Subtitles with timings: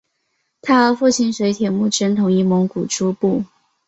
[0.63, 3.43] 他和父亲随从铁木真统一蒙古诸部。